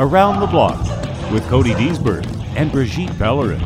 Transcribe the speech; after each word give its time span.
Around 0.00 0.40
the 0.40 0.48
Block 0.48 0.80
with 1.30 1.46
Cody 1.46 1.72
Diesbourg 1.74 2.26
and 2.56 2.72
Brigitte 2.72 3.16
Pellerin. 3.16 3.60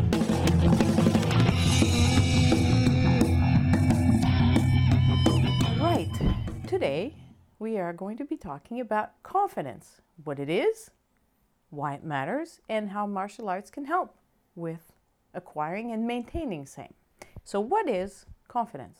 Right. 5.79 6.11
Today, 6.67 7.15
we 7.57 7.79
are 7.79 7.93
going 7.93 8.15
to 8.17 8.25
be 8.25 8.37
talking 8.37 8.79
about 8.79 9.23
confidence 9.23 10.01
what 10.23 10.37
it 10.37 10.51
is, 10.51 10.91
why 11.71 11.95
it 11.95 12.03
matters, 12.03 12.61
and 12.69 12.91
how 12.91 13.07
martial 13.07 13.49
arts 13.49 13.71
can 13.71 13.85
help 13.85 14.15
with 14.55 14.93
acquiring 15.33 15.91
and 15.91 16.05
maintaining 16.05 16.67
same. 16.67 16.93
So, 17.43 17.59
what 17.59 17.89
is 17.89 18.27
confidence? 18.47 18.99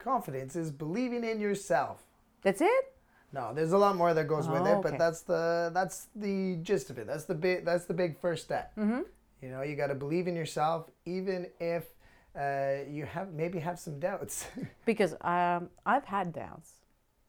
Confidence 0.00 0.56
is 0.56 0.72
believing 0.72 1.22
in 1.22 1.38
yourself. 1.38 2.02
That's 2.42 2.60
it? 2.60 2.97
No, 3.32 3.52
there's 3.54 3.72
a 3.72 3.78
lot 3.78 3.96
more 3.96 4.14
that 4.14 4.26
goes 4.26 4.48
with 4.48 4.62
Oh, 4.62 4.66
it, 4.66 4.74
okay. 4.76 4.90
but 4.90 4.98
that's 4.98 5.20
the 5.22 5.70
that's 5.74 6.08
the 6.16 6.56
gist 6.62 6.88
of 6.90 6.98
it. 6.98 7.06
That's 7.06 7.24
the 7.24 7.34
big 7.34 7.64
that's 7.64 7.84
the 7.84 7.94
big 7.94 8.18
first 8.18 8.44
step. 8.44 8.72
Mm-hmm. 8.76 9.02
You 9.42 9.48
know, 9.50 9.62
you 9.62 9.76
got 9.76 9.88
to 9.88 9.94
believe 9.94 10.26
in 10.26 10.34
yourself, 10.34 10.90
even 11.04 11.46
if 11.60 11.84
uh, 12.34 12.84
you 12.88 13.04
have 13.04 13.32
maybe 13.32 13.58
have 13.58 13.78
some 13.78 13.98
doubts. 14.00 14.46
Because 14.86 15.14
um, 15.20 15.68
I've 15.84 16.04
had 16.06 16.32
doubts 16.32 16.72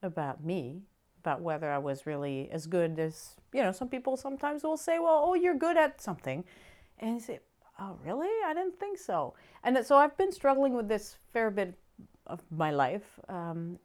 about 0.02 0.44
me, 0.44 0.84
about 1.20 1.42
whether 1.42 1.70
I 1.70 1.78
was 1.78 2.06
really 2.06 2.50
as 2.52 2.66
good 2.66 2.98
as, 3.00 3.36
you 3.54 3.62
know, 3.62 3.72
some 3.74 3.90
people 3.90 4.16
sometimes 4.16 4.64
will 4.64 4.78
say, 4.78 4.98
well, 5.00 5.22
oh, 5.26 5.34
you're 5.34 5.56
good 5.58 5.78
at 5.78 6.02
something. 6.02 6.46
And 7.00 7.16
you 7.16 7.20
say, 7.20 7.40
oh, 7.80 7.98
really? 8.06 8.30
I 8.46 8.54
didn't 8.54 8.80
think 8.80 8.98
so. 8.98 9.34
And 9.64 9.78
so 9.86 9.98
I've 9.98 10.18
been 10.18 10.32
struggling 10.32 10.74
with 10.74 10.88
this 10.88 11.18
fair 11.34 11.52
bit 11.52 11.74
of 12.26 12.42
my 12.50 12.72
life. 12.72 13.20
Um, 13.28 13.78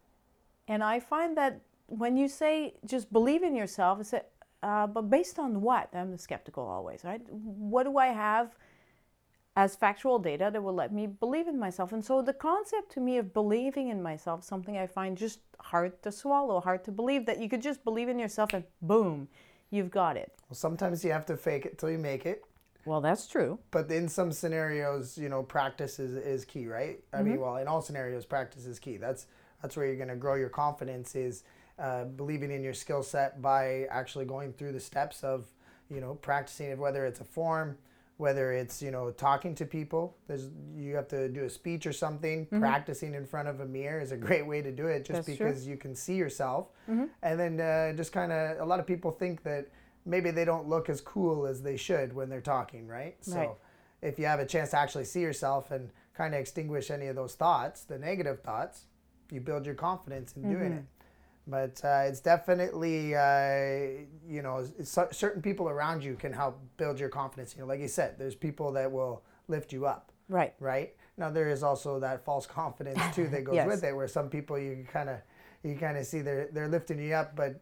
and 0.68 0.82
I 0.84 1.00
find 1.00 1.36
that 1.36 1.60
when 1.86 2.16
you 2.16 2.28
say 2.28 2.74
just 2.86 3.12
believe 3.12 3.42
in 3.42 3.54
yourself, 3.54 4.00
it's 4.00 4.12
a, 4.12 4.22
uh, 4.62 4.86
but 4.86 5.10
based 5.10 5.38
on 5.38 5.60
what? 5.60 5.88
I'm 5.94 6.16
skeptical 6.18 6.64
always, 6.64 7.04
right? 7.04 7.20
What 7.30 7.84
do 7.84 7.98
I 7.98 8.08
have 8.08 8.56
as 9.56 9.76
factual 9.76 10.18
data 10.18 10.50
that 10.52 10.62
will 10.62 10.74
let 10.74 10.92
me 10.92 11.06
believe 11.06 11.46
in 11.48 11.58
myself? 11.58 11.92
And 11.92 12.04
so 12.04 12.22
the 12.22 12.32
concept 12.32 12.92
to 12.92 13.00
me 13.00 13.18
of 13.18 13.34
believing 13.34 13.88
in 13.88 14.02
myself, 14.02 14.42
something 14.42 14.78
I 14.78 14.86
find 14.86 15.16
just 15.16 15.40
hard 15.60 16.02
to 16.02 16.10
swallow, 16.10 16.60
hard 16.60 16.84
to 16.84 16.92
believe 16.92 17.26
that 17.26 17.38
you 17.40 17.48
could 17.48 17.62
just 17.62 17.84
believe 17.84 18.08
in 18.08 18.18
yourself 18.18 18.54
and 18.54 18.64
boom, 18.80 19.28
you've 19.70 19.90
got 19.90 20.16
it. 20.16 20.32
well, 20.48 20.56
sometimes 20.56 21.04
you 21.04 21.12
have 21.12 21.26
to 21.26 21.36
fake 21.36 21.66
it 21.66 21.78
till 21.78 21.90
you 21.90 21.98
make 21.98 22.24
it. 22.26 22.44
Well, 22.86 23.00
that's 23.00 23.26
true. 23.26 23.58
But 23.70 23.90
in 23.90 24.08
some 24.08 24.30
scenarios, 24.30 25.16
you 25.16 25.30
know, 25.30 25.42
practice 25.42 25.98
is, 25.98 26.12
is 26.16 26.44
key, 26.44 26.66
right? 26.66 27.00
I 27.14 27.22
mean, 27.22 27.40
well, 27.40 27.56
in 27.56 27.66
all 27.66 27.80
scenarios, 27.80 28.26
practice 28.26 28.66
is 28.66 28.78
key. 28.78 28.98
That's 28.98 29.26
that's 29.62 29.74
where 29.76 29.86
you're 29.86 29.96
going 29.96 30.08
to 30.08 30.16
grow 30.16 30.34
your 30.34 30.50
confidence 30.50 31.14
is 31.14 31.44
uh, 31.78 32.04
believing 32.04 32.50
in 32.50 32.62
your 32.62 32.74
skill 32.74 33.02
set 33.02 33.40
by 33.42 33.84
actually 33.90 34.24
going 34.24 34.52
through 34.52 34.72
the 34.72 34.80
steps 34.80 35.24
of, 35.24 35.46
you 35.90 36.00
know, 36.00 36.14
practicing 36.14 36.70
it, 36.70 36.78
whether 36.78 37.04
it's 37.06 37.20
a 37.20 37.24
form, 37.24 37.76
whether 38.16 38.52
it's 38.52 38.80
you 38.80 38.92
know 38.92 39.10
talking 39.10 39.54
to 39.56 39.66
people. 39.66 40.16
There's 40.28 40.48
you 40.76 40.94
have 40.94 41.08
to 41.08 41.28
do 41.28 41.44
a 41.44 41.50
speech 41.50 41.84
or 41.86 41.92
something. 41.92 42.46
Practicing 42.46 43.12
in 43.14 43.26
front 43.26 43.48
of 43.48 43.60
a 43.60 43.66
mirror 43.66 44.00
is 44.00 44.12
a 44.12 44.16
great 44.16 44.46
way 44.46 44.62
to 44.62 44.70
do 44.70 44.86
it, 44.86 45.04
just 45.04 45.26
That's 45.26 45.36
true. 45.36 45.48
because 45.48 45.66
you 45.66 45.76
can 45.76 45.94
see 45.96 46.14
yourself, 46.14 46.68
and 47.22 47.40
then 47.40 47.60
uh, 47.60 47.92
just 47.96 48.12
kind 48.12 48.30
of 48.30 48.60
a 48.60 48.64
lot 48.64 48.78
of 48.78 48.86
people 48.86 49.10
think 49.10 49.42
that 49.42 49.66
maybe 50.06 50.30
they 50.30 50.44
don't 50.44 50.68
look 50.68 50.88
as 50.88 51.00
cool 51.00 51.44
as 51.46 51.62
they 51.62 51.76
should 51.76 52.12
when 52.12 52.28
they're 52.28 52.40
talking, 52.40 52.86
right? 52.86 53.16
So 53.20 53.36
Right. 53.36 53.50
if 54.02 54.18
you 54.18 54.26
have 54.26 54.38
a 54.38 54.46
chance 54.46 54.70
to 54.70 54.78
actually 54.78 55.06
see 55.06 55.20
yourself 55.22 55.70
and 55.72 55.90
kind 56.14 56.34
of 56.34 56.40
extinguish 56.40 56.90
any 56.92 57.06
of 57.08 57.16
those 57.16 57.34
thoughts, 57.34 57.82
the 57.84 57.98
negative 57.98 58.40
thoughts, 58.42 58.84
you 59.32 59.40
build 59.40 59.66
your 59.66 59.74
confidence 59.74 60.34
in 60.36 60.42
doing 60.42 60.72
it. 60.72 60.84
But 61.46 61.80
uh, 61.84 62.04
it's 62.06 62.20
definitely, 62.20 63.14
uh, 63.14 64.04
you 64.26 64.40
know, 64.42 64.66
certain 64.82 65.42
people 65.42 65.68
around 65.68 66.02
you 66.02 66.14
can 66.14 66.32
help 66.32 66.58
build 66.76 66.98
your 66.98 67.10
confidence. 67.10 67.54
You 67.54 67.62
know, 67.62 67.68
like 67.68 67.80
you 67.80 67.88
said, 67.88 68.18
there's 68.18 68.34
people 68.34 68.72
that 68.72 68.90
will 68.90 69.22
lift 69.48 69.72
you 69.72 69.84
up, 69.86 70.10
Right. 70.28 70.54
right? 70.58 70.94
Now 71.18 71.30
there 71.30 71.50
is 71.50 71.62
also 71.62 72.00
that 72.00 72.24
false 72.24 72.46
confidence 72.46 72.98
too 73.14 73.28
that 73.28 73.44
goes 73.44 73.56
Yes. 73.56 73.66
with 73.66 73.84
it, 73.84 73.94
where 73.94 74.08
some 74.08 74.30
people 74.30 74.58
you 74.58 74.86
kind 74.90 75.10
of, 75.10 75.18
you 75.62 75.76
kind 75.76 75.98
of 75.98 76.06
see 76.06 76.20
they're 76.22 76.48
they're 76.52 76.68
lifting 76.68 76.98
you 76.98 77.14
up, 77.14 77.36
but 77.36 77.60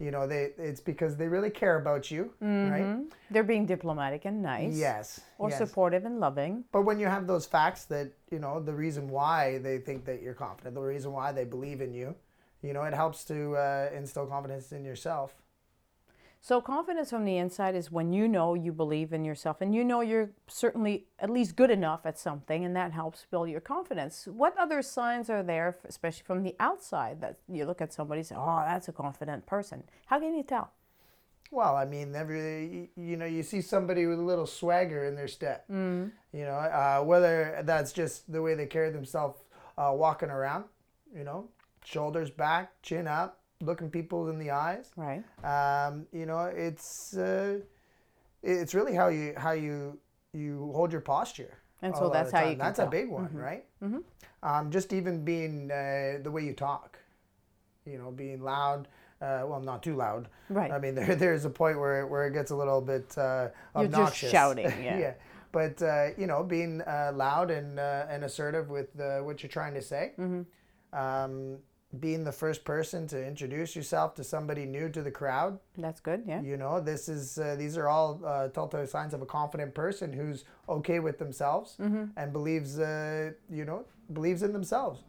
you 0.00 0.10
know 0.10 0.26
they 0.26 0.50
it's 0.58 0.80
because 0.80 1.16
they 1.16 1.28
really 1.28 1.50
care 1.50 1.76
about 1.78 2.10
you, 2.10 2.32
right? 2.40 2.82
Mhm. 2.82 3.10
They're 3.30 3.42
being 3.44 3.66
diplomatic 3.66 4.24
and 4.24 4.42
nice. 4.42 4.74
Yes. 4.76 5.20
Or 5.38 5.50
yes. 5.50 5.58
supportive 5.58 6.04
and 6.04 6.18
loving. 6.20 6.64
But 6.72 6.82
when 6.82 6.98
you 7.00 7.06
have 7.06 7.26
those 7.26 7.46
facts 7.46 7.84
that, 7.86 8.10
you 8.30 8.38
know, 8.38 8.58
the 8.60 8.72
reason 8.74 9.08
why 9.08 9.58
they 9.58 9.78
think 9.78 10.04
that 10.06 10.22
you're 10.22 10.34
confident, 10.34 10.74
the 10.76 10.80
reason 10.80 11.12
why 11.12 11.30
they 11.32 11.44
believe 11.44 11.80
in 11.80 11.92
you, 11.92 12.14
you 12.64 12.72
know, 12.72 12.82
it 12.84 12.94
helps 12.94 13.24
to 13.24 13.56
uh, 13.56 13.90
instill 13.94 14.26
confidence 14.26 14.72
in 14.72 14.84
yourself. 14.84 15.34
So 16.40 16.60
confidence 16.60 17.10
from 17.10 17.24
the 17.24 17.36
inside 17.36 17.74
is 17.74 17.90
when 17.90 18.12
you 18.12 18.26
know 18.26 18.54
you 18.54 18.72
believe 18.72 19.12
in 19.12 19.24
yourself 19.24 19.60
and 19.60 19.74
you 19.74 19.84
know 19.84 20.00
you're 20.00 20.30
certainly 20.46 21.06
at 21.18 21.30
least 21.30 21.56
good 21.56 21.70
enough 21.70 22.00
at 22.04 22.18
something 22.18 22.64
and 22.64 22.76
that 22.76 22.92
helps 22.92 23.26
build 23.30 23.48
your 23.48 23.60
confidence. 23.60 24.26
What 24.26 24.56
other 24.58 24.82
signs 24.82 25.30
are 25.30 25.42
there, 25.42 25.76
especially 25.86 26.24
from 26.26 26.42
the 26.42 26.54
outside, 26.60 27.20
that 27.22 27.38
you 27.48 27.64
look 27.64 27.80
at 27.80 27.94
somebody 27.94 28.20
and 28.20 28.26
say, 28.26 28.34
oh, 28.38 28.62
that's 28.66 28.88
a 28.88 28.92
confident 28.92 29.46
person? 29.46 29.84
How 30.06 30.18
can 30.18 30.34
you 30.34 30.42
tell? 30.42 30.70
Well, 31.50 31.76
I 31.76 31.84
mean, 31.84 32.14
every 32.14 32.90
you 32.96 33.16
know, 33.16 33.26
you 33.26 33.42
see 33.42 33.60
somebody 33.60 34.06
with 34.06 34.18
a 34.18 34.22
little 34.22 34.46
swagger 34.46 35.04
in 35.04 35.14
their 35.14 35.28
step. 35.28 35.66
Mm. 35.70 36.12
You 36.32 36.44
know, 36.44 36.56
uh, 36.56 37.02
whether 37.02 37.62
that's 37.64 37.92
just 37.92 38.30
the 38.30 38.42
way 38.42 38.54
they 38.54 38.66
carry 38.66 38.90
themselves 38.90 39.38
uh, 39.78 39.92
walking 39.94 40.30
around, 40.30 40.64
you 41.16 41.24
know, 41.24 41.48
shoulders 41.84 42.30
back, 42.30 42.80
chin 42.82 43.06
up, 43.06 43.40
looking 43.60 43.90
people 43.90 44.28
in 44.28 44.38
the 44.38 44.50
eyes. 44.50 44.90
Right. 44.96 45.22
Um, 45.44 46.06
you 46.12 46.26
know, 46.26 46.44
it's 46.44 47.16
uh, 47.16 47.58
it's 48.42 48.74
really 48.74 48.94
how 48.94 49.08
you 49.08 49.34
how 49.36 49.52
you 49.52 49.98
you 50.32 50.70
hold 50.74 50.92
your 50.92 51.00
posture. 51.00 51.58
And 51.82 51.94
so 51.94 52.08
that's 52.08 52.32
how 52.32 52.40
time. 52.40 52.50
you 52.52 52.56
That's 52.56 52.78
tell. 52.78 52.86
a 52.86 52.90
big 52.90 53.10
one, 53.10 53.30
right? 53.34 53.64
Mm-hmm. 53.82 53.98
Um, 54.42 54.70
just 54.70 54.92
even 54.94 55.22
being 55.22 55.70
uh, 55.70 56.18
the 56.22 56.30
way 56.30 56.42
you 56.42 56.54
talk, 56.54 56.98
you 57.84 57.98
know, 57.98 58.10
being 58.10 58.42
loud. 58.42 58.88
Uh, 59.20 59.42
well, 59.46 59.60
not 59.60 59.82
too 59.82 59.94
loud. 59.94 60.28
Right. 60.48 60.70
I 60.70 60.78
mean, 60.78 60.94
there 60.98 61.14
there's 61.14 61.44
a 61.44 61.50
point 61.50 61.78
where 61.78 62.06
where 62.06 62.26
it 62.26 62.32
gets 62.32 62.50
a 62.50 62.56
little 62.56 62.80
bit 62.80 63.16
uh, 63.18 63.48
You're 63.76 63.84
just 63.84 63.94
obnoxious. 63.94 64.30
shouting, 64.30 64.64
yeah. 64.82 65.12
But 65.52 65.82
uh, 65.82 66.08
you 66.16 66.26
know, 66.26 66.42
being 66.42 66.80
uh, 66.82 67.12
loud 67.14 67.50
and 67.50 67.78
uh, 67.78 68.06
and 68.08 68.24
assertive 68.24 68.70
with 68.70 68.98
uh, 68.98 69.18
what 69.20 69.42
you're 69.42 69.50
trying 69.50 69.74
to 69.74 69.82
say. 69.82 70.12
Mm-hmm. 70.18 70.98
Um, 70.98 71.58
being 72.00 72.24
the 72.24 72.32
first 72.32 72.64
person 72.64 73.06
to 73.08 73.26
introduce 73.26 73.74
yourself 73.76 74.14
to 74.16 74.24
somebody 74.24 74.66
new 74.66 74.88
to 74.90 75.02
the 75.02 75.10
crowd. 75.10 75.58
That's 75.78 76.00
good, 76.00 76.22
yeah. 76.26 76.40
You 76.42 76.56
know, 76.56 76.80
this 76.80 77.08
is 77.08 77.38
uh, 77.38 77.56
these 77.58 77.76
are 77.76 77.88
all 77.88 78.20
uh, 78.24 78.48
telltale 78.48 78.86
signs 78.86 79.14
of 79.14 79.22
a 79.22 79.26
confident 79.26 79.74
person 79.74 80.12
who's 80.12 80.44
okay 80.68 81.00
with 81.00 81.18
themselves 81.18 81.76
Mm-hmm. 81.80 82.04
and 82.16 82.32
believes, 82.32 82.78
uh, 82.78 83.32
you 83.50 83.64
know, 83.64 83.84
believes 84.12 84.42
in 84.42 84.52
themselves. 84.52 85.02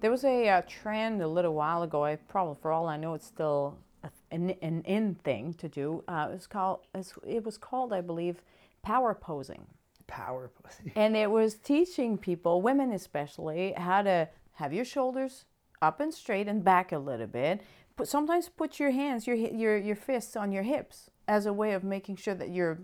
There 0.00 0.10
was 0.10 0.24
a 0.24 0.48
uh, 0.48 0.62
trend 0.68 1.22
a 1.22 1.28
little 1.28 1.54
while 1.54 1.82
ago. 1.82 2.04
I 2.04 2.16
probably, 2.16 2.56
for 2.60 2.72
all 2.72 2.86
I 2.88 2.96
know, 2.96 3.14
it's 3.14 3.26
still 3.26 3.76
a, 4.02 4.10
an, 4.30 4.50
an 4.62 4.82
in 4.84 5.14
thing 5.22 5.54
to 5.54 5.68
do. 5.68 6.02
Uh, 6.08 6.28
it 6.30 6.34
was 6.34 6.46
called, 6.46 6.80
it 7.26 7.44
was 7.44 7.56
called, 7.58 7.92
I 7.92 8.00
believe, 8.00 8.42
power 8.82 9.14
posing. 9.14 9.64
Power. 10.08 10.50
posing. 10.62 10.92
and 10.96 11.16
it 11.16 11.30
was 11.30 11.54
teaching 11.54 12.18
people, 12.18 12.60
women 12.62 12.92
especially, 12.92 13.72
how 13.76 14.02
to 14.02 14.28
have 14.54 14.72
your 14.72 14.84
shoulders 14.84 15.44
up 15.82 16.00
and 16.00 16.14
straight 16.14 16.48
and 16.48 16.64
back 16.64 16.92
a 16.92 16.98
little 16.98 17.26
bit. 17.26 17.60
But 17.96 18.08
sometimes 18.08 18.48
put 18.48 18.80
your 18.80 18.92
hands, 18.92 19.26
your 19.26 19.36
your 19.36 19.76
your 19.76 19.96
fists 19.96 20.36
on 20.36 20.52
your 20.52 20.62
hips 20.62 21.10
as 21.28 21.44
a 21.44 21.52
way 21.52 21.72
of 21.72 21.84
making 21.84 22.16
sure 22.16 22.34
that 22.34 22.50
you're 22.50 22.78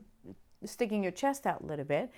sticking 0.65 1.03
your 1.03 1.13
chest 1.13 1.47
out 1.47 1.63
a 1.63 1.67
little 1.67 1.85
bit 1.85 2.11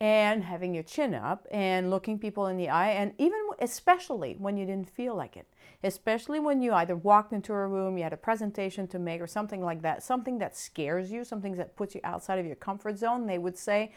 and 0.00 0.44
having 0.44 0.72
your 0.72 0.84
chin 0.84 1.12
up 1.12 1.46
and 1.50 1.90
looking 1.90 2.18
people 2.18 2.46
in 2.46 2.56
the 2.56 2.68
eye 2.68 2.90
and 2.90 3.12
even 3.18 3.40
especially 3.58 4.36
when 4.38 4.56
you 4.56 4.64
didn't 4.64 4.88
feel 4.88 5.16
like 5.16 5.36
it 5.36 5.48
especially 5.82 6.38
when 6.38 6.62
you 6.62 6.72
either 6.72 6.94
walked 6.94 7.32
into 7.32 7.52
a 7.52 7.66
room 7.66 7.98
you 7.98 8.04
had 8.04 8.12
a 8.12 8.16
presentation 8.16 8.86
to 8.86 8.98
make 8.98 9.20
or 9.20 9.26
something 9.26 9.60
like 9.60 9.82
that 9.82 10.00
something 10.00 10.38
that 10.38 10.56
scares 10.56 11.10
you 11.10 11.24
something 11.24 11.56
that 11.56 11.74
puts 11.74 11.96
you 11.96 12.00
outside 12.04 12.38
of 12.38 12.46
your 12.46 12.54
comfort 12.54 12.96
zone 12.96 13.26
they 13.26 13.38
would 13.38 13.58
say 13.58 13.92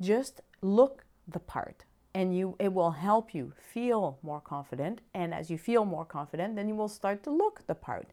just 0.00 0.40
look 0.62 1.04
the 1.28 1.38
part 1.38 1.84
and 2.14 2.36
you 2.36 2.54
it 2.58 2.72
will 2.72 2.90
help 2.90 3.34
you 3.34 3.52
feel 3.56 4.18
more 4.22 4.40
confident 4.40 5.00
and 5.14 5.32
as 5.34 5.50
you 5.50 5.58
feel 5.58 5.84
more 5.84 6.04
confident 6.04 6.56
then 6.56 6.68
you 6.68 6.74
will 6.74 6.88
start 6.88 7.22
to 7.22 7.30
look 7.30 7.66
the 7.66 7.74
part 7.74 8.08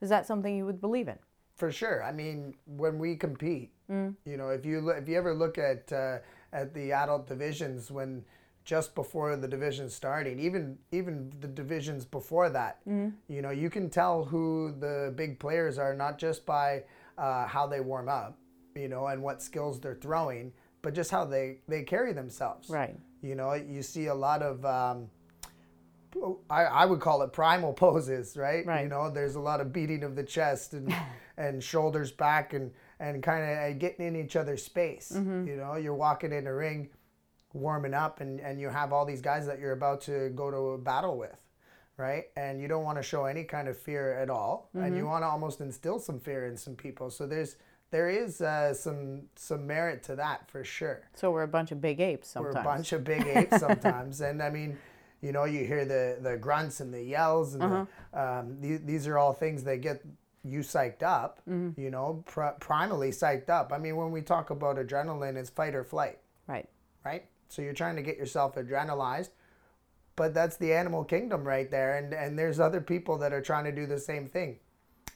is 0.00 0.08
that 0.08 0.26
something 0.26 0.56
you 0.56 0.64
would 0.66 0.80
believe 0.80 1.08
in 1.08 1.18
For 1.56 1.70
sure. 1.72 2.02
I 2.02 2.12
mean, 2.12 2.54
when 2.66 2.98
we 2.98 3.16
compete, 3.16 3.70
Mm. 3.90 4.14
you 4.24 4.36
know, 4.38 4.48
if 4.58 4.64
you 4.64 4.88
if 4.90 5.08
you 5.08 5.16
ever 5.18 5.34
look 5.34 5.58
at 5.58 5.92
uh, 5.92 6.18
at 6.52 6.72
the 6.74 6.92
adult 6.92 7.26
divisions 7.26 7.90
when 7.90 8.24
just 8.64 8.94
before 8.94 9.36
the 9.36 9.48
division 9.48 9.90
starting, 9.90 10.38
even 10.40 10.78
even 10.90 11.32
the 11.40 11.48
divisions 11.62 12.04
before 12.06 12.48
that, 12.50 12.74
Mm. 12.86 13.12
you 13.28 13.42
know, 13.42 13.50
you 13.50 13.68
can 13.76 13.90
tell 13.90 14.24
who 14.32 14.72
the 14.86 15.12
big 15.22 15.38
players 15.38 15.76
are 15.78 15.94
not 16.04 16.14
just 16.26 16.46
by 16.46 16.84
uh, 17.18 17.46
how 17.54 17.66
they 17.66 17.80
warm 17.80 18.08
up, 18.08 18.38
you 18.74 18.88
know, 18.88 19.04
and 19.12 19.22
what 19.22 19.42
skills 19.42 19.80
they're 19.80 20.00
throwing, 20.06 20.52
but 20.82 20.94
just 20.94 21.10
how 21.10 21.24
they 21.24 21.58
they 21.68 21.82
carry 21.82 22.12
themselves. 22.12 22.68
right 22.70 22.96
You 23.22 23.34
know, 23.34 23.52
you 23.54 23.82
see 23.82 24.06
a 24.06 24.14
lot 24.14 24.42
of 24.42 24.64
um, 24.64 25.08
I, 26.50 26.64
I 26.64 26.86
would 26.86 27.00
call 27.00 27.22
it 27.22 27.32
primal 27.32 27.72
poses, 27.84 28.36
right? 28.36 28.66
Right. 28.66 28.82
You 28.82 28.88
know, 28.88 29.10
there's 29.10 29.36
a 29.36 29.40
lot 29.40 29.60
of 29.60 29.72
beating 29.72 30.02
of 30.02 30.16
the 30.16 30.24
chest 30.24 30.74
and 30.74 30.94
and 31.36 31.62
shoulders 31.62 32.10
back 32.12 32.52
and 32.52 32.72
and 32.98 33.22
kind 33.22 33.72
of 33.72 33.78
getting 33.78 34.06
in 34.06 34.16
each 34.16 34.36
other's 34.36 34.62
space. 34.64 35.12
Mm-hmm. 35.14 35.46
You 35.46 35.56
know, 35.56 35.76
you're 35.76 35.94
walking 35.94 36.32
in 36.32 36.46
a 36.46 36.54
ring, 36.54 36.90
warming 37.52 37.94
up, 37.94 38.20
and 38.20 38.40
and 38.40 38.60
you 38.60 38.68
have 38.68 38.92
all 38.92 39.04
these 39.06 39.20
guys 39.22 39.46
that 39.46 39.58
you're 39.60 39.72
about 39.72 40.00
to 40.02 40.30
go 40.30 40.50
to 40.50 40.56
a 40.70 40.78
battle 40.78 41.16
with, 41.16 41.36
right? 41.96 42.24
And 42.36 42.60
you 42.60 42.66
don't 42.68 42.84
want 42.84 42.98
to 42.98 43.02
show 43.02 43.24
any 43.26 43.44
kind 43.44 43.68
of 43.68 43.78
fear 43.78 44.18
at 44.18 44.28
all, 44.30 44.68
and 44.74 44.82
Mm-hmm. 44.84 44.96
you 44.96 45.06
want 45.06 45.22
to 45.22 45.28
almost 45.28 45.60
instill 45.60 45.98
some 46.00 46.18
fear 46.18 46.46
in 46.46 46.56
some 46.56 46.74
people. 46.74 47.10
So 47.10 47.26
there's 47.26 47.56
there 47.90 48.08
is 48.08 48.40
uh, 48.40 48.72
some 48.74 49.22
some 49.36 49.66
merit 49.66 50.02
to 50.04 50.16
that 50.16 50.48
for 50.50 50.64
sure. 50.64 51.08
So 51.14 51.30
we're 51.30 51.42
a 51.42 51.48
bunch 51.48 51.72
of 51.72 51.80
big 51.80 52.00
apes 52.00 52.28
sometimes. 52.28 52.54
We're 52.54 52.60
a 52.60 52.64
bunch 52.64 52.92
of 52.92 53.04
big 53.04 53.26
apes 53.36 53.58
sometimes, 53.60 54.20
and 54.20 54.42
I 54.42 54.50
mean, 54.50 54.78
you 55.20 55.32
know, 55.32 55.44
you 55.44 55.64
hear 55.64 55.84
the 55.84 56.18
the 56.20 56.36
grunts 56.36 56.80
and 56.80 56.92
the 56.94 57.02
yells, 57.02 57.54
and 57.54 57.62
Uh-huh. 57.62 57.84
the, 58.12 58.20
um, 58.40 58.60
the, 58.60 58.76
these 58.78 59.06
are 59.06 59.18
all 59.18 59.32
things 59.32 59.64
that 59.64 59.80
get 59.80 60.02
you 60.44 60.60
psyched 60.60 61.02
up. 61.02 61.40
Mm-hmm. 61.48 61.80
You 61.80 61.90
know, 61.90 62.22
pr- 62.26 62.56
primally 62.60 63.08
psyched 63.10 63.50
up. 63.50 63.72
I 63.72 63.78
mean, 63.78 63.96
when 63.96 64.10
we 64.10 64.22
talk 64.22 64.50
about 64.50 64.76
adrenaline, 64.76 65.36
it's 65.36 65.50
fight 65.50 65.74
or 65.74 65.84
flight, 65.84 66.18
Right. 66.46 66.68
right? 67.04 67.26
So 67.48 67.60
you're 67.62 67.74
trying 67.74 67.96
to 67.96 68.02
get 68.02 68.16
yourself 68.16 68.54
adrenalized, 68.54 69.30
but 70.16 70.32
that's 70.32 70.56
the 70.56 70.72
animal 70.72 71.04
kingdom 71.04 71.42
right 71.46 71.70
there, 71.70 71.96
and 71.98 72.14
and 72.14 72.38
there's 72.38 72.60
other 72.60 72.80
people 72.80 73.18
that 73.18 73.32
are 73.32 73.42
trying 73.42 73.64
to 73.64 73.72
do 73.72 73.86
the 73.86 73.98
same 73.98 74.28
thing. 74.28 74.58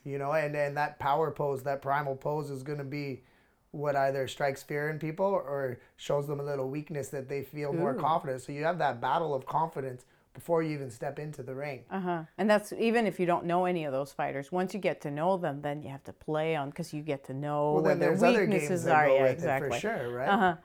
You 0.04 0.18
know, 0.18 0.32
and 0.32 0.54
and 0.54 0.76
that 0.76 0.98
power 0.98 1.30
pose, 1.30 1.62
that 1.62 1.82
primal 1.82 2.16
pose, 2.16 2.50
is 2.50 2.62
going 2.62 2.78
to 2.78 2.84
be 2.84 3.22
what 3.70 3.96
either 3.96 4.28
strikes 4.28 4.62
fear 4.62 4.88
in 4.90 4.98
people 4.98 5.26
or 5.26 5.78
shows 5.96 6.28
them 6.28 6.38
a 6.38 6.42
little 6.42 6.68
weakness 6.68 7.08
that 7.08 7.28
they 7.28 7.42
feel 7.42 7.72
more 7.72 7.92
confident. 7.94 8.40
So 8.42 8.52
you 8.52 8.62
have 8.64 8.78
that 8.78 9.00
battle 9.00 9.34
of 9.34 9.46
confidence 9.46 10.04
before 10.32 10.62
you 10.62 10.72
even 10.74 10.90
step 10.90 11.18
into 11.18 11.42
the 11.42 11.54
ring. 11.54 11.84
Uh 11.90 12.00
huh. 12.00 12.22
And 12.38 12.50
that's 12.50 12.72
even 12.72 13.06
if 13.06 13.18
you 13.18 13.26
don't 13.26 13.46
know 13.46 13.64
any 13.64 13.84
of 13.84 13.92
those 13.92 14.12
fighters. 14.12 14.52
Once 14.52 14.74
you 14.74 14.80
get 14.80 15.00
to 15.02 15.10
know 15.10 15.36
them, 15.36 15.62
then 15.62 15.82
you 15.82 15.88
have 15.88 16.04
to 16.04 16.12
play 16.12 16.54
on 16.56 16.70
because 16.70 16.92
you 16.92 17.02
get 17.02 17.24
to 17.24 17.34
know 17.34 17.72
Well, 17.74 17.82
where 17.82 17.94
their 17.94 18.10
there's 18.10 18.22
other 18.22 18.46
games 18.46 18.62
weaknesses 18.62 18.86
are. 18.86 19.08
Yeah, 19.08 19.26
exactly. 19.26 19.70
for 19.70 19.78
sure, 19.78 20.10
right? 20.10 20.28
Uh 20.28 20.38
huh. 20.38 20.56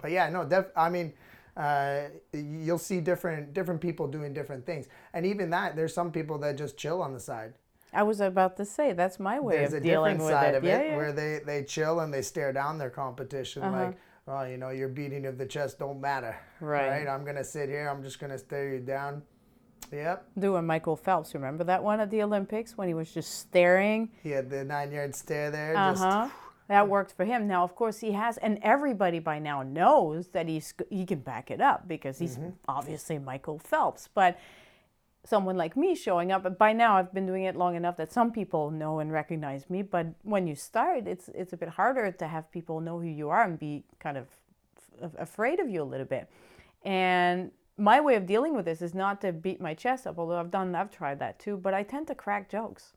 But 0.00 0.10
yeah, 0.10 0.28
no, 0.28 0.44
def- 0.44 0.72
I 0.76 0.88
mean, 0.90 1.12
uh, 1.56 2.02
you'll 2.32 2.78
see 2.78 3.00
different 3.00 3.52
different 3.52 3.80
people 3.80 4.06
doing 4.06 4.32
different 4.32 4.64
things, 4.64 4.86
and 5.12 5.26
even 5.26 5.50
that, 5.50 5.74
there's 5.74 5.94
some 5.94 6.12
people 6.12 6.38
that 6.38 6.56
just 6.56 6.76
chill 6.76 7.02
on 7.02 7.12
the 7.12 7.20
side. 7.20 7.54
I 7.96 8.02
was 8.02 8.20
about 8.20 8.56
to 8.58 8.64
say 8.64 8.92
that's 8.92 9.18
my 9.18 9.40
way 9.40 9.56
There's 9.58 9.72
of 9.72 9.78
a 9.82 9.84
dealing 9.84 10.18
different 10.18 10.24
with 10.24 10.34
side 10.34 10.54
it. 10.54 10.58
of 10.58 10.64
yeah, 10.64 10.78
it 10.78 10.90
yeah. 10.90 10.96
where 10.96 11.12
they 11.12 11.40
they 11.44 11.62
chill 11.64 12.00
and 12.00 12.12
they 12.12 12.22
stare 12.22 12.52
down 12.52 12.78
their 12.78 12.90
competition 12.90 13.62
Uh-huh. 13.62 13.84
like, 13.86 13.96
oh, 14.28 14.42
you 14.44 14.56
know, 14.58 14.70
your 14.70 14.88
beating 14.88 15.24
of 15.26 15.38
the 15.38 15.46
chest 15.46 15.78
don't 15.78 16.00
matter, 16.00 16.36
Right. 16.60 17.06
I'm 17.08 17.24
gonna 17.24 17.44
sit 17.44 17.68
here. 17.68 17.88
I'm 17.88 18.02
just 18.02 18.18
gonna 18.20 18.38
stare 18.38 18.68
you 18.74 18.80
down. 18.80 19.22
Yep. 19.92 20.26
Doing 20.38 20.66
Michael 20.66 20.96
Phelps. 20.96 21.32
Remember 21.34 21.62
that 21.64 21.82
one 21.82 22.00
at 22.00 22.10
the 22.10 22.22
Olympics 22.22 22.76
when 22.76 22.88
he 22.88 22.94
was 22.94 23.12
just 23.14 23.38
staring? 23.38 24.10
He 24.22 24.30
had 24.30 24.50
the 24.50 24.64
nine 24.64 24.90
yard 24.92 25.14
stare 25.14 25.50
there. 25.50 25.76
Uh 25.76 25.94
huh. 25.94 26.28
That 26.68 26.88
worked 26.88 27.12
for 27.12 27.24
him. 27.24 27.46
Now, 27.46 27.62
of 27.62 27.76
course, 27.76 28.00
he 28.00 28.10
has, 28.10 28.38
and 28.38 28.58
everybody 28.62 29.20
by 29.20 29.38
now 29.38 29.62
knows 29.62 30.26
that 30.28 30.48
he's 30.48 30.74
he 30.90 31.06
can 31.06 31.20
back 31.20 31.52
it 31.52 31.60
up 31.60 31.86
because 31.86 32.18
he's 32.18 32.36
Mm-hmm. 32.36 32.50
obviously 32.66 33.18
Michael 33.20 33.60
Phelps. 33.60 34.08
But 34.12 34.36
someone 35.26 35.56
like 35.56 35.76
me 35.76 35.94
showing 35.94 36.32
up, 36.32 36.42
But 36.42 36.58
by 36.58 36.72
now 36.72 36.96
I've 36.96 37.12
been 37.12 37.26
doing 37.26 37.44
it 37.44 37.56
long 37.56 37.74
enough 37.76 37.96
that 37.96 38.12
some 38.12 38.32
people 38.32 38.70
know 38.70 39.00
and 39.00 39.12
recognize 39.12 39.68
me. 39.68 39.82
But 39.82 40.06
when 40.22 40.46
you 40.46 40.54
start, 40.54 41.06
it's 41.06 41.28
it's 41.34 41.52
a 41.52 41.56
bit 41.56 41.70
harder 41.70 42.10
to 42.12 42.26
have 42.26 42.50
people 42.50 42.80
know 42.80 42.98
who 43.00 43.08
you 43.08 43.28
are 43.30 43.44
and 43.44 43.58
be 43.58 43.84
kind 43.98 44.16
of 44.16 44.26
f- 45.02 45.14
afraid 45.18 45.60
of 45.60 45.68
you 45.68 45.82
a 45.82 45.90
little 45.92 46.06
bit. 46.06 46.28
And 46.84 47.50
my 47.76 48.00
way 48.00 48.14
of 48.14 48.26
dealing 48.26 48.54
with 48.56 48.64
this 48.64 48.80
is 48.80 48.94
not 48.94 49.20
to 49.20 49.32
beat 49.32 49.60
my 49.60 49.74
chest 49.74 50.06
up, 50.06 50.18
although 50.18 50.38
I've 50.38 50.50
done, 50.50 50.74
I've 50.74 50.90
tried 50.90 51.18
that 51.18 51.38
too. 51.38 51.56
But 51.56 51.74
I 51.74 51.82
tend 51.82 52.06
to 52.08 52.14
crack 52.14 52.48
jokes 52.48 52.94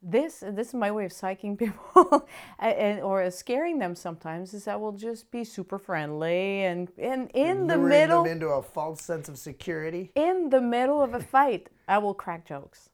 this 0.00 0.44
this 0.46 0.68
is 0.68 0.74
my 0.74 0.90
way 0.90 1.04
of 1.04 1.10
psyching 1.10 1.58
people 1.64 2.28
and 2.58 3.00
or 3.00 3.30
scaring 3.30 3.78
them 3.78 3.94
sometimes 3.94 4.54
is 4.54 4.68
I 4.68 4.76
will 4.76 4.92
just 4.92 5.30
be 5.30 5.44
super 5.44 5.78
friendly 5.78 6.64
and 6.64 6.88
and 6.98 7.30
in 7.34 7.66
the 7.66 7.76
middle 7.76 8.22
them 8.22 8.32
into 8.32 8.48
a 8.48 8.62
false 8.62 9.02
sense 9.02 9.28
of 9.28 9.38
security. 9.38 10.12
in 10.14 10.50
the 10.50 10.60
middle 10.60 11.02
of 11.02 11.14
a 11.14 11.20
fight 11.20 11.68
I 11.88 11.98
will 11.98 12.14
crack 12.14 12.46
jokes. 12.46 12.90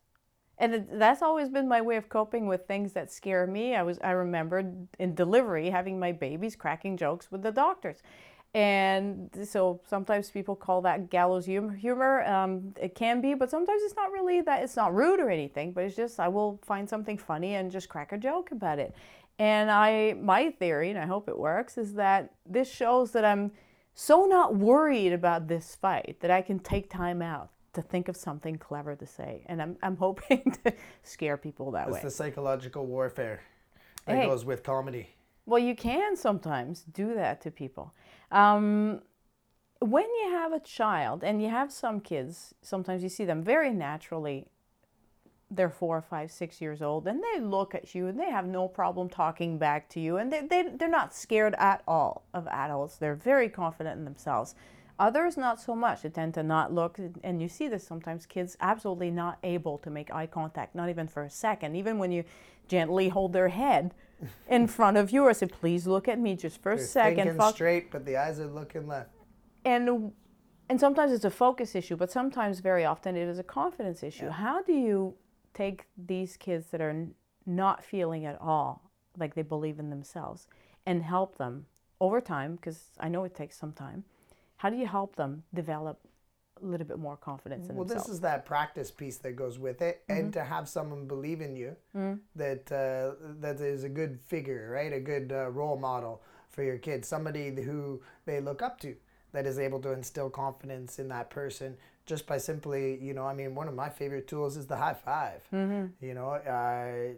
And 0.57 0.73
it, 0.73 0.99
that's 1.01 1.21
always 1.21 1.49
been 1.49 1.67
my 1.67 1.81
way 1.81 1.97
of 1.97 2.09
coping 2.09 2.47
with 2.47 2.69
things 2.69 2.93
that 2.93 3.11
scare 3.11 3.45
me. 3.45 3.75
I 3.75 3.83
was 3.83 3.99
I 4.03 4.13
remembered 4.13 4.87
in 4.99 5.15
delivery 5.15 5.69
having 5.71 5.99
my 5.99 6.13
babies 6.13 6.55
cracking 6.55 6.97
jokes 6.97 7.31
with 7.31 7.43
the 7.43 7.51
doctors 7.51 7.99
and 8.55 9.31
so 9.45 9.81
sometimes 9.89 10.31
people 10.31 10.55
call 10.55 10.81
that 10.83 11.11
gallows 11.11 11.45
humor. 11.45 12.23
Um, 12.25 12.73
it 12.81 12.95
can 12.95 13.21
be, 13.21 13.35
but 13.35 13.51
sometimes 13.51 13.83
it's 13.83 13.97
not 13.97 14.13
really 14.13 14.41
that. 14.43 14.63
It's 14.63 14.77
not 14.77 14.95
rude 14.95 15.19
or 15.19 15.29
anything, 15.29 15.73
but 15.73 15.83
it's 15.85 15.97
just 15.97 16.21
I 16.21 16.29
will 16.29 16.61
find 16.65 16.89
something 16.89 17.19
funny 17.19 17.57
and 17.57 17.71
just 17.71 17.89
crack 17.89 18.13
a 18.13 18.19
joke 18.19 18.53
about 18.53 18.79
it. 18.79 18.95
And 19.41 19.73
I, 19.73 20.15
my 20.21 20.51
theory, 20.51 20.91
and 20.91 20.99
I 20.99 21.07
hope 21.07 21.29
it 21.29 21.37
works, 21.37 21.77
is 21.77 21.95
that 21.95 22.33
this 22.47 22.71
shows 22.71 23.11
that 23.11 23.25
I'm 23.25 23.51
so 23.95 24.27
not 24.27 24.55
worried 24.55 25.13
about 25.13 25.49
this 25.49 25.75
fight 25.75 26.19
that 26.21 26.31
I 26.31 26.41
can 26.41 26.61
take 26.61 26.89
time 26.89 27.21
out 27.21 27.51
to 27.73 27.83
think 27.83 28.07
of 28.07 28.17
something 28.17 28.57
clever 28.57 28.95
to 28.95 29.07
say. 29.07 29.43
And 29.47 29.61
I'm, 29.61 29.77
I'm 29.83 29.97
hoping 30.07 30.57
to 30.65 30.73
scare 31.03 31.37
people 31.37 31.73
that 31.73 31.91
way. 31.91 31.95
It's 31.95 32.05
the 32.05 32.11
psychological 32.13 32.87
warfare 32.87 33.41
that 34.07 34.17
Hey. 34.17 34.27
goes 34.27 34.45
with 34.45 34.63
comedy. 34.63 35.09
Well, 35.47 35.59
you 35.59 35.75
can 35.75 36.17
sometimes 36.17 36.85
do 36.95 37.15
that 37.15 37.41
to 37.43 37.51
people. 37.51 37.93
Um, 38.35 39.01
when 39.79 40.05
you 40.05 40.31
have 40.33 40.53
a 40.53 40.61
child, 40.61 41.23
and 41.23 41.41
you 41.41 41.49
have 41.49 41.71
some 41.73 42.01
kids, 42.01 42.53
sometimes 42.63 43.03
you 43.03 43.09
see 43.09 43.25
them 43.25 43.43
very 43.43 43.73
naturally. 43.73 44.49
They're 45.51 45.71
four, 45.71 46.03
five, 46.03 46.33
six 46.33 46.61
years 46.61 46.83
old, 46.83 47.07
and 47.07 47.23
they 47.23 47.41
look 47.41 47.77
at 47.77 47.95
you 47.95 48.09
and 48.09 48.19
they 48.19 48.31
have 48.31 48.47
no 48.47 48.67
problem 48.67 49.09
talking 49.09 49.57
back 49.57 49.89
to 49.91 50.01
you, 50.01 50.17
and 50.17 50.33
they, 50.33 50.41
they, 50.41 50.63
they're 50.77 50.89
not 50.89 51.15
scared 51.15 51.55
at 51.59 51.83
all 51.87 52.25
of 52.35 52.49
adults. 52.49 52.97
They're 52.97 53.15
very 53.15 53.49
confident 53.49 53.99
in 53.99 54.05
themselves. 54.05 54.57
Others, 54.99 55.37
not 55.37 55.61
so 55.61 55.77
much. 55.77 56.03
They 56.03 56.09
tend 56.09 56.35
to 56.35 56.43
not 56.43 56.73
look, 56.73 56.99
and 57.23 57.41
you 57.41 57.49
see 57.49 57.69
this 57.69 57.87
sometimes 57.87 58.27
kids 58.27 58.57
absolutely 58.61 59.11
not 59.11 59.39
able 59.45 59.79
to 59.79 59.91
make 59.91 60.13
eye 60.13 60.27
contact, 60.27 60.75
not 60.75 60.89
even 60.89 61.07
for 61.07 61.23
a 61.23 61.31
second, 61.31 61.77
even 61.77 61.99
when 61.99 62.11
you 62.11 62.25
gently 62.67 63.11
hold 63.11 63.33
their 63.33 63.49
head 63.49 63.95
in 64.49 64.67
front 64.67 64.97
of 64.97 65.11
you 65.11 65.23
or 65.23 65.35
say, 65.35 65.47
please 65.47 65.87
look 65.87 66.09
at 66.09 66.19
me 66.19 66.35
just 66.37 66.61
for 66.63 66.73
a 66.73 66.77
They're 66.77 66.87
second. 66.87 67.29
thinking 67.29 67.51
straight, 67.53 67.91
but 67.91 68.05
the 68.05 68.17
eyes 68.17 68.39
are 68.41 68.47
looking 68.47 68.87
left. 68.87 69.11
and 69.65 70.13
and 70.71 70.81
sometimes 70.81 71.13
it's 71.13 71.27
a 71.27 71.31
focus 71.31 71.75
issue, 71.75 71.95
but 71.97 72.11
sometimes 72.11 72.61
very 72.61 72.87
often 72.87 73.17
it 73.17 73.29
is 73.29 73.39
a 73.39 73.43
confidence 73.43 74.03
issue. 74.03 74.31
How 74.31 74.63
do 74.63 74.73
you 74.73 75.15
take 75.53 75.85
these 75.97 76.37
kids 76.39 76.69
that 76.71 76.81
are 76.81 76.91
n- 76.91 77.15
not 77.45 77.85
feeling 77.85 78.25
at 78.25 78.41
all 78.41 78.91
like 79.19 79.35
they 79.35 79.43
believe 79.43 79.79
in 79.79 79.91
themselves 79.91 80.49
and 80.87 81.03
help 81.03 81.37
them 81.37 81.67
over 82.01 82.21
time 82.21 82.57
because 82.57 82.91
I 82.99 83.09
know 83.09 83.25
it 83.25 83.35
takes 83.35 83.57
some 83.59 83.73
time. 83.73 84.05
How 84.57 84.71
do 84.71 84.77
you 84.77 84.87
help 84.87 85.17
them 85.17 85.43
develop 85.53 86.01
little 86.67 86.87
bit 86.87 86.99
more 86.99 87.17
confidence 87.17 87.69
in 87.69 87.77
Well, 87.77 87.85
themselves? 87.85 88.07
this 88.09 88.15
is 88.15 88.21
that 88.21 88.45
practice 88.45 88.91
piece 88.91 89.19
that 89.19 89.33
goes 89.37 89.59
with 89.59 89.81
it, 89.83 90.03
Mm-hmm. 90.09 90.21
and 90.21 90.33
to 90.33 90.45
have 90.45 90.69
someone 90.69 91.07
believe 91.07 91.41
in 91.41 91.57
you 91.57 91.77
Mm. 91.97 92.19
that 92.37 92.71
uh, 92.73 93.15
that 93.41 93.61
is 93.61 93.85
a 93.85 93.89
good 93.89 94.21
figure, 94.21 94.71
right? 94.73 94.93
A 94.93 95.01
good 95.01 95.33
uh, 95.33 95.51
role 95.51 95.77
model 95.79 96.23
for 96.51 96.63
your 96.63 96.79
kids, 96.79 97.09
somebody 97.09 97.51
who 97.63 98.01
they 98.27 98.41
look 98.41 98.63
up 98.63 98.79
to, 98.81 98.95
that 99.33 99.47
is 99.47 99.59
able 99.59 99.81
to 99.81 99.91
instill 99.93 100.31
confidence 100.31 100.99
in 100.99 101.09
that 101.09 101.31
person 101.31 101.77
just 102.07 102.27
by 102.27 102.39
simply, 102.39 102.99
you 103.01 103.15
know, 103.15 103.25
I 103.27 103.35
mean, 103.35 103.55
one 103.55 103.67
of 103.67 103.75
my 103.75 103.89
favorite 103.89 104.27
tools 104.29 104.57
is 104.57 104.67
the 104.67 104.77
high 104.77 104.95
5 104.95 105.41
Mm-hmm. 105.53 105.87
You 106.07 106.15
know, 106.15 106.31
uh, 106.31 107.15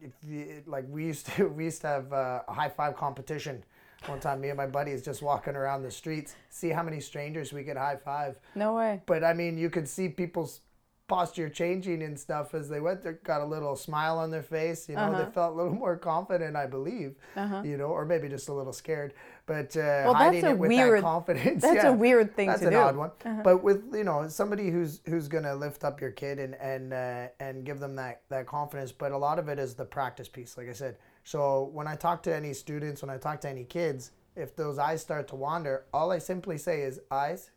if 0.00 0.12
you, 0.26 0.62
like 0.66 0.86
we 0.88 1.04
used 1.06 1.26
to, 1.26 1.48
we 1.58 1.64
used 1.64 1.80
to 1.82 1.88
have 1.88 2.12
uh, 2.12 2.42
a 2.48 2.52
high 2.54 2.68
five 2.70 2.96
competition. 2.96 3.64
One 4.06 4.18
time, 4.20 4.40
me 4.40 4.48
and 4.48 4.56
my 4.56 4.66
buddies 4.66 5.02
just 5.02 5.20
walking 5.22 5.54
around 5.54 5.82
the 5.82 5.90
streets, 5.90 6.34
see 6.48 6.70
how 6.70 6.82
many 6.82 7.00
strangers 7.00 7.52
we 7.52 7.62
could 7.64 7.76
high 7.76 7.96
five. 7.96 8.38
no 8.54 8.74
way. 8.74 9.02
But 9.06 9.22
I 9.24 9.34
mean, 9.34 9.58
you 9.58 9.68
could 9.68 9.86
see 9.88 10.08
people's 10.08 10.60
posture 11.06 11.48
changing 11.50 12.02
and 12.04 12.18
stuff 12.18 12.54
as 12.54 12.68
they 12.68 12.80
went. 12.80 13.02
They 13.02 13.12
got 13.24 13.40
a 13.40 13.44
little 13.44 13.74
smile 13.76 14.16
on 14.18 14.30
their 14.30 14.44
face. 14.44 14.88
You 14.88 14.94
know, 14.94 15.02
Uh-huh. 15.02 15.24
they 15.24 15.30
felt 15.32 15.52
a 15.52 15.56
little 15.56 15.74
more 15.74 15.96
confident, 15.96 16.54
I 16.56 16.66
believe. 16.66 17.16
Uh-huh. 17.36 17.62
You 17.64 17.76
know, 17.76 17.86
or 17.86 18.04
maybe 18.06 18.28
just 18.28 18.48
a 18.48 18.52
little 18.54 18.72
scared. 18.72 19.12
But 19.44 19.76
uh, 19.76 20.06
Well, 20.06 20.14
hiding 20.14 20.44
it 20.46 20.56
with 20.56 20.68
weird- 20.68 20.98
that 20.98 21.02
confidence. 21.02 21.62
that's 21.62 21.84
a 21.84 21.92
weird 21.92 22.34
thing 22.36 22.46
that's 22.48 22.60
to 22.60 22.68
an 22.68 22.72
do. 22.72 22.78
odd 22.78 22.96
one. 22.96 23.10
Uh-huh. 23.26 23.40
But 23.42 23.62
with 23.62 23.92
you 23.92 24.04
know 24.04 24.28
somebody 24.28 24.70
who's 24.70 25.00
who's 25.04 25.26
gonna 25.28 25.54
lift 25.56 25.84
up 25.84 26.00
your 26.00 26.12
kid 26.12 26.38
and 26.38 26.54
and 26.54 26.92
uh, 26.94 27.26
and 27.40 27.64
give 27.66 27.80
them 27.80 27.96
that 27.96 28.22
that 28.30 28.46
confidence. 28.46 28.92
But 28.92 29.10
a 29.12 29.18
lot 29.18 29.38
of 29.38 29.48
it 29.48 29.58
is 29.58 29.74
the 29.74 29.84
practice 29.84 30.28
piece, 30.28 30.56
like 30.56 30.68
I 30.70 30.72
said. 30.74 30.96
So 31.24 31.70
when 31.72 31.86
I 31.86 31.96
talk 31.96 32.22
to 32.24 32.34
any 32.34 32.52
students, 32.54 33.02
when 33.02 33.10
I 33.10 33.18
talk 33.18 33.40
to 33.42 33.48
any 33.48 33.64
kids, 33.64 34.12
if 34.36 34.56
those 34.56 34.78
eyes 34.78 35.00
start 35.00 35.28
to 35.28 35.36
wander, 35.36 35.84
all 35.92 36.10
I 36.12 36.18
simply 36.18 36.58
say 36.58 36.82
is 36.82 37.00
eyes 37.10 37.50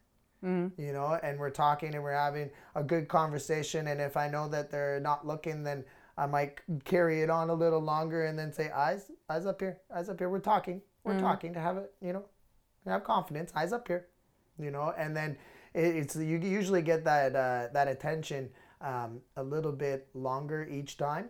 you 0.77 0.91
know, 0.91 1.17
and 1.23 1.39
we're 1.39 1.49
talking 1.49 1.95
and 1.95 2.03
we're 2.03 2.11
having 2.11 2.49
a 2.75 2.83
good 2.83 3.07
conversation. 3.07 3.87
And 3.87 4.01
if 4.01 4.17
I 4.17 4.27
know 4.27 4.49
that 4.49 4.69
they're 4.69 4.99
not 4.99 5.25
looking, 5.25 5.63
then 5.63 5.85
I 6.17 6.25
might 6.25 6.59
carry 6.83 7.21
it 7.21 7.29
on 7.29 7.49
a 7.49 7.53
little 7.53 7.79
longer 7.79 8.25
and 8.25 8.37
then 8.37 8.51
say, 8.51 8.69
eyes, 8.71 9.09
eyes 9.29 9.45
up 9.45 9.61
here, 9.61 9.79
eyes 9.95 10.09
up 10.09 10.19
here. 10.19 10.29
We're 10.29 10.39
talking, 10.39 10.81
we're 11.05 11.19
talking 11.19 11.53
to 11.53 11.59
have 11.59 11.77
it, 11.77 11.93
you 12.01 12.13
know, 12.13 12.25
have 12.85 13.03
confidence, 13.05 13.53
eyes 13.55 13.71
up 13.71 13.87
here, 13.87 14.07
you 14.59 14.69
know, 14.69 14.93
and 14.97 15.15
then 15.15 15.37
it, 15.73 15.95
it's 15.95 16.15
you 16.17 16.37
usually 16.37 16.81
get 16.81 17.05
that 17.05 17.35
uh, 17.35 17.67
that 17.73 17.87
attention 17.87 18.49
um, 18.81 19.21
a 19.37 19.43
little 19.43 19.71
bit 19.71 20.09
longer 20.13 20.67
each 20.69 20.97
time, 20.97 21.29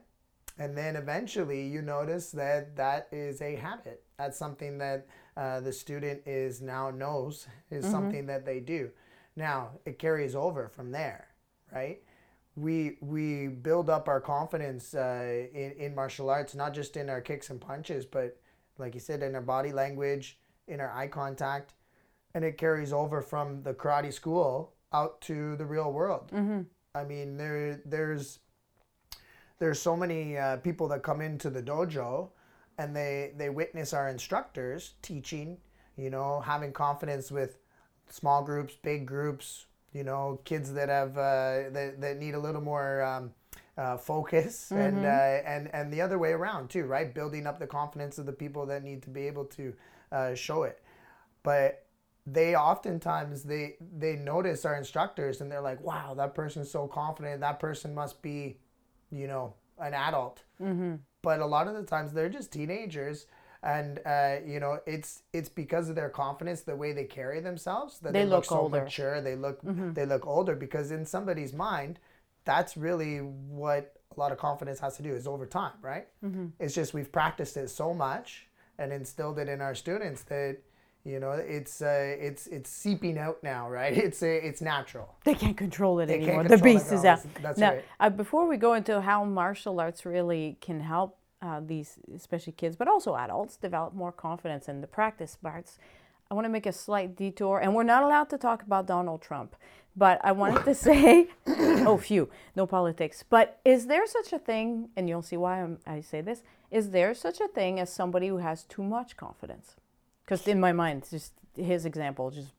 and 0.57 0.77
then 0.77 0.95
eventually 0.95 1.65
you 1.67 1.81
notice 1.81 2.31
that 2.31 2.75
that 2.75 3.07
is 3.11 3.41
a 3.41 3.55
habit. 3.55 4.03
That's 4.17 4.37
something 4.37 4.77
that 4.77 5.07
uh, 5.35 5.59
the 5.61 5.73
student 5.73 6.21
is 6.25 6.61
now 6.61 6.89
knows 6.91 7.47
is 7.71 7.85
something 7.89 8.25
that 8.27 8.45
they 8.45 8.59
do. 8.59 8.91
Now 9.35 9.71
it 9.85 9.97
carries 9.99 10.35
over 10.35 10.69
from 10.69 10.91
there, 10.91 11.27
right? 11.71 12.01
we 12.55 12.97
we 13.01 13.47
build 13.47 13.89
up 13.89 14.07
our 14.07 14.21
confidence 14.21 14.93
uh, 14.93 15.47
in 15.53 15.71
in 15.71 15.95
martial 15.95 16.29
arts, 16.29 16.53
not 16.55 16.73
just 16.73 16.97
in 16.97 17.09
our 17.09 17.21
kicks 17.21 17.49
and 17.49 17.59
punches, 17.59 18.05
but 18.05 18.37
like 18.77 18.93
you 18.93 18.99
said, 18.99 19.23
in 19.23 19.33
our 19.35 19.41
body 19.41 19.71
language, 19.71 20.37
in 20.67 20.79
our 20.79 20.91
eye 20.91 21.07
contact, 21.07 21.73
and 22.35 22.43
it 22.45 22.57
carries 22.57 22.93
over 22.93 23.21
from 23.21 23.63
the 23.63 23.73
karate 23.73 24.13
school 24.13 24.73
out 24.91 25.19
to 25.21 25.55
the 25.55 25.65
real 25.65 25.91
world. 25.91 26.29
I 26.93 27.03
mean, 27.03 27.37
there 27.37 27.81
there's 27.85 28.39
there's 29.63 29.81
so 29.81 29.95
many 29.95 30.37
uh, 30.37 30.57
people 30.57 30.89
that 30.89 31.03
come 31.03 31.21
into 31.21 31.49
the 31.49 31.63
dojo, 31.63 32.27
and 32.77 32.93
they 32.93 33.31
they 33.37 33.49
witness 33.49 33.93
our 33.93 34.09
instructors 34.09 34.95
teaching, 35.01 35.57
you 35.95 36.09
know, 36.09 36.41
having 36.41 36.73
confidence 36.73 37.31
with 37.31 37.59
small 38.09 38.43
groups, 38.43 38.75
big 38.75 39.05
groups, 39.05 39.67
you 39.93 40.03
know, 40.03 40.41
kids 40.43 40.73
that 40.73 40.89
have 40.89 41.17
uh, 41.17 41.69
that, 41.71 42.01
that 42.01 42.17
need 42.17 42.35
a 42.35 42.39
little 42.39 42.59
more 42.59 43.03
um, 43.03 43.31
uh, 43.77 43.95
focus, 43.95 44.69
and 44.71 45.05
uh, 45.05 45.39
and 45.45 45.73
and 45.73 45.93
the 45.93 46.01
other 46.01 46.19
way 46.19 46.33
around 46.33 46.69
too, 46.69 46.83
right? 46.83 47.15
Building 47.15 47.47
up 47.47 47.57
the 47.57 47.67
confidence 47.67 48.17
of 48.17 48.25
the 48.25 48.33
people 48.33 48.65
that 48.65 48.83
need 48.83 49.01
to 49.03 49.09
be 49.09 49.27
able 49.27 49.45
to 49.45 49.73
uh, 50.11 50.35
show 50.35 50.63
it, 50.63 50.83
but 51.41 51.85
they 52.25 52.53
oftentimes 52.55 53.43
they 53.43 53.75
they 53.97 54.17
notice 54.17 54.65
our 54.65 54.75
instructors 54.75 55.39
and 55.39 55.49
they're 55.49 55.61
like, 55.61 55.79
wow, 55.81 56.13
that 56.15 56.35
person's 56.35 56.69
so 56.69 56.85
confident. 56.85 57.39
That 57.39 57.59
person 57.61 57.93
must 57.93 58.21
be, 58.21 58.57
you 59.13 59.27
know, 59.27 59.53
an 59.79 59.93
adult. 59.93 60.43
Mm-hmm. 60.61 60.95
But 61.21 61.39
a 61.39 61.45
lot 61.45 61.67
of 61.67 61.73
the 61.75 61.83
times 61.83 62.11
they're 62.13 62.29
just 62.29 62.51
teenagers. 62.51 63.27
And 63.65 64.01
uh, 64.05 64.37
you 64.45 64.59
know 64.59 64.79
it's 64.85 65.23
it's 65.31 65.47
because 65.47 65.87
of 65.87 65.95
their 65.95 66.09
confidence, 66.09 66.61
the 66.61 66.75
way 66.75 66.91
they 66.91 67.05
carry 67.05 67.39
themselves, 67.39 67.99
that 67.99 68.11
They 68.11 68.19
they, 68.19 68.25
look, 68.25 68.39
look 68.39 68.45
so 68.45 68.59
older. 68.59 68.83
mature. 68.83 69.21
They 69.21 69.37
look 69.37 69.63
mm-hmm. 69.63 69.93
they 69.93 70.05
look 70.05 70.27
older 70.27 70.53
because 70.55 70.91
in 70.91 71.05
somebody's 71.05 71.53
mind, 71.53 71.97
that's 72.43 72.75
really 72.75 73.19
what 73.19 73.95
a 74.15 74.19
lot 74.19 74.33
of 74.33 74.37
confidence 74.37 74.79
has 74.79 74.97
to 74.97 75.03
do 75.03 75.13
is 75.13 75.27
over 75.27 75.45
time, 75.45 75.77
right? 75.81 76.07
Mm-hmm. 76.25 76.47
It's 76.59 76.75
just 76.75 76.93
we've 76.93 77.11
practiced 77.11 77.55
it 77.55 77.69
so 77.69 77.93
much 77.93 78.47
and 78.77 78.91
instilled 78.91 79.39
it 79.39 79.47
in 79.47 79.61
our 79.61 79.75
students 79.75 80.23
that 80.23 80.57
you 81.05 81.19
know 81.19 81.31
it's 81.31 81.81
uh, 81.81 82.15
it's 82.19 82.47
it's 82.47 82.69
seeping 82.69 83.17
out 83.17 83.43
now, 83.43 83.69
right? 83.69 83.97
It's 84.05 84.23
uh, 84.23 84.27
it's 84.27 84.61
natural. 84.61 85.15
They 85.23 85.35
can't 85.35 85.57
control 85.57 85.99
it 85.99 86.07
They 86.07 86.15
anymore. 86.15 86.43
the 86.43 86.49
control 86.49 86.71
it 86.71 86.79
beast 86.79 86.91
is 86.91 87.05
out. 87.05 87.19
That's 87.41 87.57
now, 87.59 87.71
right. 87.71 87.85
uh, 87.99 88.09
before 88.09 88.47
we 88.47 88.57
go 88.57 88.73
into 88.73 89.01
how 89.01 89.23
martial 89.25 89.79
arts 89.79 90.05
really 90.05 90.57
can 90.61 90.79
help 90.79 91.17
uh, 91.41 91.59
these, 91.65 91.99
especially 92.15 92.53
kids, 92.53 92.75
but 92.75 92.87
also 92.87 93.15
adults, 93.15 93.57
develop 93.57 93.93
more 93.93 94.11
confidence 94.11 94.69
in 94.69 94.81
the 94.81 94.87
practice 94.87 95.35
parts, 95.35 95.77
I 96.31 96.35
want 96.35 96.45
to 96.45 96.49
make 96.49 96.65
a 96.65 96.71
slight 96.71 97.15
detour, 97.15 97.59
and 97.59 97.75
we're 97.75 97.83
not 97.83 98.03
allowed 98.03 98.29
to 98.29 98.37
talk 98.37 98.63
about 98.63 98.87
Donald 98.87 99.21
Trump. 99.21 99.55
But 99.95 100.19
I 100.23 100.31
wanted 100.31 100.63
to 100.65 100.73
say, 100.87 101.27
oh, 101.47 101.97
phew, 101.97 102.29
no 102.55 102.65
politics. 102.65 103.23
But 103.29 103.59
is 103.65 103.87
there 103.87 104.07
such 104.07 104.33
a 104.33 104.39
thing, 104.39 104.89
and 104.95 105.09
you'll 105.09 105.21
see 105.21 105.37
why 105.37 105.61
I'm, 105.61 105.79
I 105.85 106.01
say 106.01 106.21
this, 106.21 106.43
is 106.71 106.89
there 106.91 107.13
such 107.13 107.39
a 107.41 107.47
thing 107.47 107.79
as 107.79 107.91
somebody 107.93 108.29
who 108.29 108.37
has 108.37 108.63
too 108.63 108.81
much 108.83 109.17
confidence? 109.17 109.75
Because 110.25 110.47
in 110.47 110.59
my 110.59 110.71
mind, 110.71 111.07
just 111.09 111.33
his 111.55 111.85
example 111.85 112.31
just 112.31 112.53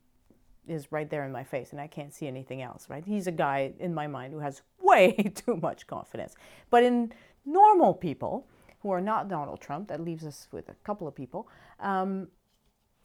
is 0.66 0.90
right 0.90 1.10
there 1.10 1.24
in 1.24 1.32
my 1.32 1.44
face 1.44 1.72
and 1.72 1.80
I 1.80 1.86
can't 1.86 2.12
see 2.12 2.26
anything 2.26 2.62
else, 2.62 2.88
right? 2.88 3.04
He's 3.04 3.26
a 3.26 3.32
guy 3.32 3.72
in 3.78 3.92
my 3.94 4.06
mind 4.06 4.32
who 4.32 4.38
has 4.38 4.62
way 4.80 5.12
too 5.34 5.56
much 5.56 5.86
confidence. 5.86 6.34
But 6.70 6.82
in 6.82 7.12
normal 7.44 7.94
people 7.94 8.46
who 8.80 8.90
are 8.90 9.00
not 9.00 9.28
Donald 9.28 9.60
Trump, 9.60 9.88
that 9.88 10.00
leaves 10.00 10.24
us 10.24 10.48
with 10.52 10.68
a 10.68 10.74
couple 10.84 11.06
of 11.08 11.14
people, 11.14 11.48
um, 11.80 12.28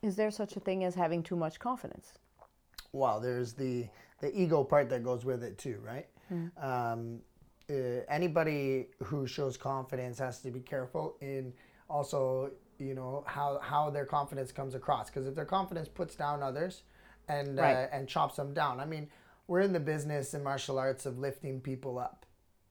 is 0.02 0.16
there 0.16 0.32
such 0.32 0.56
a 0.56 0.60
thing 0.60 0.84
as 0.84 0.96
having 0.96 1.24
too 1.24 1.36
much 1.36 1.60
confidence? 1.60 2.14
well, 2.92 3.20
there's 3.20 3.54
the 3.54 3.88
the 4.22 4.38
ego 4.38 4.64
part 4.64 4.90
that 4.90 5.04
goes 5.04 5.24
with 5.24 5.44
it 5.44 5.58
too, 5.58 5.80
right? 5.86 6.08
Um, 6.62 7.20
uh, 7.70 7.74
anybody 8.10 8.88
who 9.04 9.26
shows 9.28 9.58
confidence 9.58 10.20
has 10.20 10.42
to 10.42 10.52
be 10.52 10.60
careful 10.60 11.16
in 11.22 11.54
also, 11.90 12.52
you 12.80 12.94
know, 12.94 13.24
how 13.28 13.60
how 13.62 13.90
their 13.90 14.06
confidence 14.06 14.52
comes 14.52 14.76
across. 14.76 15.10
Because 15.10 15.28
if 15.28 15.36
their 15.36 15.46
confidence 15.46 15.88
puts 15.88 16.16
down 16.16 16.42
others, 16.42 16.84
and 17.28 17.60
uh, 17.60 17.88
and 17.92 18.08
chops 18.08 18.36
them 18.38 18.54
down, 18.54 18.80
I 18.80 18.86
mean, 18.86 19.10
we're 19.48 19.62
in 19.62 19.74
the 19.74 19.80
business 19.80 20.34
in 20.34 20.44
martial 20.44 20.80
arts 20.80 21.06
of 21.06 21.20
lifting 21.20 21.62
people 21.62 22.00
up 22.00 22.26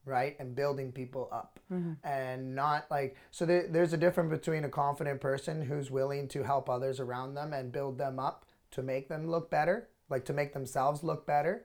right? 0.05 0.37
And 0.41 0.57
building 0.57 0.91
people 0.91 1.29
up. 1.31 1.61
And 2.03 2.55
not 2.55 2.91
like 2.91 3.17
so 3.31 3.45
there, 3.45 3.67
there's 3.69 3.93
a 3.93 3.99
difference 3.99 4.31
between 4.31 4.65
a 4.65 4.69
confident 4.71 5.21
person 5.21 5.61
who's 5.61 5.91
willing 5.91 6.29
to 6.29 6.43
help 6.43 6.71
others 6.71 6.99
around 6.99 7.35
them 7.35 7.53
and 7.53 7.71
build 7.71 7.99
them 7.99 8.19
up 8.19 8.47
to 8.71 8.83
make 8.83 9.09
them 9.09 9.27
look 9.29 9.50
better 9.50 9.88
like 10.09 10.25
to 10.25 10.33
make 10.33 10.55
themselves 10.55 11.03
look 11.05 11.27
better 11.27 11.62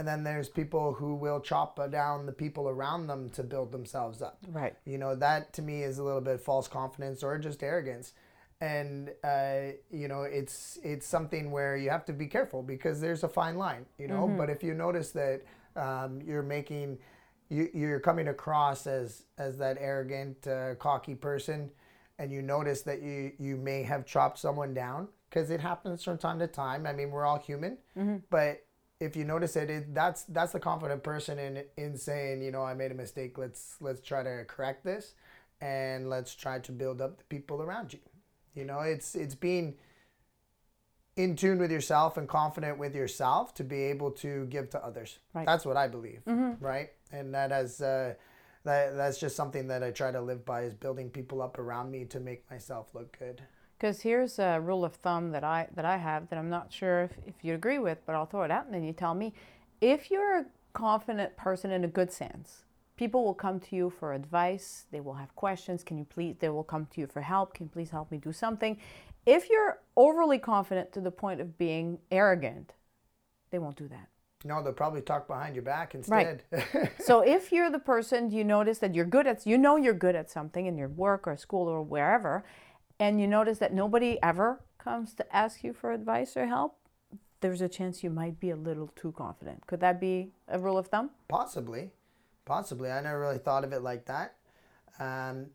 and 0.00 0.08
then 0.08 0.24
there's 0.24 0.48
people 0.48 0.94
who 0.94 1.14
will 1.14 1.40
chop 1.40 1.78
down 1.92 2.24
the 2.24 2.32
people 2.32 2.70
around 2.70 3.06
them 3.06 3.28
to 3.28 3.42
build 3.42 3.70
themselves 3.70 4.22
up. 4.22 4.38
Right. 4.48 4.74
you 4.86 4.96
know 4.96 5.14
that 5.14 5.52
to 5.52 5.62
me 5.62 5.82
is 5.82 5.98
a 5.98 6.02
little 6.02 6.22
bit 6.22 6.40
false 6.40 6.66
confidence 6.68 7.22
or 7.22 7.36
just 7.38 7.62
arrogance. 7.62 8.14
And 8.62 9.10
uh, 9.22 9.76
you 9.90 10.08
know 10.08 10.22
it's 10.22 10.78
it's 10.82 11.06
something 11.06 11.50
where 11.50 11.76
you 11.76 11.90
have 11.90 12.06
to 12.06 12.14
be 12.14 12.26
careful 12.26 12.62
because 12.62 12.98
there's 13.02 13.24
a 13.24 13.28
fine 13.28 13.56
line 13.56 13.84
you 13.98 14.08
know? 14.08 14.26
But 14.38 14.48
if 14.48 14.62
you 14.62 14.72
notice 14.72 15.10
that 15.10 15.42
um, 15.76 16.22
you're 16.24 16.42
making 16.42 16.96
you, 17.50 17.68
you're 17.74 18.00
coming 18.00 18.28
across 18.28 18.86
as 18.86 19.24
as 19.36 19.58
that 19.58 19.76
arrogant 19.78 20.46
uh, 20.46 20.76
cocky 20.76 21.14
person 21.14 21.70
and 22.18 22.32
you 22.32 22.40
notice 22.40 22.80
that 22.82 23.02
you 23.02 23.32
you 23.38 23.58
may 23.58 23.82
have 23.82 24.06
chopped 24.06 24.38
someone 24.38 24.72
down 24.72 25.08
because 25.28 25.50
it 25.50 25.60
happens 25.60 26.02
from 26.02 26.16
time 26.16 26.38
to 26.38 26.46
time. 26.46 26.86
I 26.86 26.94
mean 26.94 27.10
we're 27.10 27.26
all 27.26 27.38
human 27.38 27.76
but 28.30 28.64
if 29.00 29.16
you 29.16 29.24
notice 29.24 29.56
it, 29.56 29.70
it 29.70 29.94
that's 29.94 30.24
that's 30.24 30.52
the 30.52 30.60
confident 30.60 31.02
person 31.02 31.38
in 31.38 31.64
in 31.76 31.96
saying 31.96 32.42
you 32.42 32.50
know 32.50 32.62
i 32.62 32.74
made 32.74 32.92
a 32.92 32.94
mistake. 32.94 33.38
Let's 33.38 33.76
let's 33.80 34.00
try 34.00 34.22
to 34.22 34.44
correct 34.46 34.84
this 34.84 35.14
and 35.60 36.08
let's 36.08 36.34
try 36.34 36.58
to 36.60 36.72
build 36.72 37.00
up 37.00 37.18
the 37.18 37.24
people 37.24 37.62
around 37.62 37.92
you. 37.92 38.00
You 38.54 38.64
know 38.64 38.80
it's 38.80 39.14
it's 39.14 39.34
being 39.34 39.74
in 41.16 41.34
tune 41.36 41.58
with 41.58 41.72
yourself 41.72 42.16
and 42.16 42.28
confident 42.28 42.78
with 42.78 42.94
yourself 42.94 43.52
to 43.54 43.64
be 43.64 43.82
able 43.84 44.10
to 44.12 44.46
give 44.46 44.70
to 44.70 44.84
others. 44.84 45.18
Right. 45.34 45.46
that's 45.46 45.64
what 45.66 45.76
i 45.76 45.88
believe 45.88 46.20
right? 46.60 46.90
And 47.12 47.34
that 47.34 47.50
has 47.50 47.80
uh, 47.80 48.14
that 48.64 48.96
that's 48.96 49.18
just 49.18 49.34
something 49.34 49.66
that 49.68 49.82
i 49.82 49.90
try 49.90 50.12
to 50.12 50.20
live 50.20 50.44
by 50.44 50.62
is 50.62 50.74
building 50.74 51.10
people 51.10 51.42
up 51.42 51.58
around 51.58 51.90
me 51.90 52.04
to 52.06 52.20
make 52.20 52.48
myself 52.50 52.94
look 52.94 53.18
good 53.18 53.42
Because 53.80 54.02
here's 54.02 54.38
a 54.38 54.60
rule 54.60 54.84
of 54.84 54.94
thumb 54.96 55.30
that 55.30 55.42
I 55.42 55.66
that 55.74 55.86
I 55.86 55.96
have 55.96 56.28
that 56.28 56.38
I'm 56.38 56.50
not 56.50 56.70
sure 56.70 57.04
if, 57.04 57.12
if 57.26 57.34
you 57.42 57.54
agree 57.54 57.78
with, 57.78 57.98
but 58.04 58.14
I'll 58.14 58.26
throw 58.26 58.42
it 58.42 58.50
out 58.50 58.66
and 58.66 58.74
then 58.74 58.84
you 58.84 58.92
tell 58.92 59.14
me. 59.14 59.32
If 59.80 60.10
you're 60.10 60.40
a 60.40 60.44
confident 60.74 61.34
person 61.38 61.70
in 61.70 61.84
a 61.84 61.88
good 61.88 62.12
sense, 62.12 62.64
people 62.98 63.24
will 63.24 63.32
come 63.32 63.58
to 63.60 63.76
you 63.76 63.88
for 63.88 64.12
advice. 64.12 64.84
They 64.90 65.00
will 65.00 65.14
have 65.14 65.34
questions. 65.34 65.82
Can 65.82 65.96
you 65.96 66.04
please? 66.04 66.36
They 66.38 66.50
will 66.50 66.62
come 66.64 66.86
to 66.92 67.00
you 67.00 67.06
for 67.06 67.22
help. 67.22 67.54
Can 67.54 67.66
you 67.66 67.70
please 67.70 67.88
help 67.88 68.10
me 68.10 68.18
do 68.18 68.32
something? 68.32 68.76
If 69.24 69.48
you're 69.48 69.78
overly 69.96 70.38
confident 70.38 70.92
to 70.92 71.00
the 71.00 71.10
point 71.10 71.40
of 71.40 71.56
being 71.56 72.00
arrogant, 72.10 72.74
they 73.50 73.58
won't 73.58 73.76
do 73.76 73.88
that. 73.88 74.08
no 74.44 74.62
they'll 74.62 74.72
probably 74.72 75.02
talk 75.02 75.26
behind 75.26 75.54
your 75.54 75.64
back 75.64 75.94
instead 75.94 76.42
Right. 76.52 76.90
So 77.08 77.20
if 77.20 77.52
you're 77.52 77.70
the 77.70 77.78
person 77.78 78.30
you 78.30 78.44
notice 78.44 78.78
that 78.78 78.94
you're 78.94 79.10
good 79.16 79.26
at, 79.26 79.46
you 79.46 79.56
know 79.58 79.76
you're 79.76 80.00
good 80.06 80.16
at 80.16 80.30
something 80.30 80.66
in 80.66 80.76
your 80.78 80.88
work 80.88 81.26
or 81.26 81.36
school 81.36 81.66
or 81.68 81.82
wherever, 81.82 82.44
and 83.00 83.20
you 83.20 83.26
notice 83.26 83.58
that 83.58 83.72
nobody 83.72 84.18
ever 84.22 84.60
comes 84.78 85.14
to 85.14 85.36
ask 85.36 85.64
you 85.64 85.72
for 85.72 85.90
advice 85.92 86.36
or 86.36 86.46
help, 86.46 86.76
there's 87.40 87.62
a 87.62 87.68
chance 87.68 88.04
you 88.04 88.10
might 88.10 88.38
be 88.38 88.50
a 88.50 88.56
little 88.56 88.88
too 88.94 89.12
confident. 89.12 89.66
Could 89.66 89.80
that 89.80 89.98
be 90.00 90.30
a 90.46 90.58
rule 90.58 90.78
of 90.78 90.86
thumb? 90.88 91.10
Possibly, 91.28 91.90
possibly. 92.44 92.90
I 92.90 93.00
never 93.00 93.18
really 93.18 93.38
thought 93.38 93.64
of 93.64 93.72
it 93.72 93.82
like 93.82 94.04
that. 94.06 94.36
Um, 94.98 95.46